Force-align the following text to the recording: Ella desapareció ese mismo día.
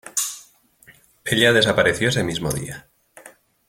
Ella 1.25 1.53
desapareció 1.53 2.09
ese 2.09 2.23
mismo 2.23 2.51
día. 2.51 2.89